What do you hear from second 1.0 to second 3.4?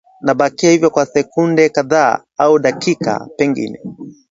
sekunde kadhaa, au dakika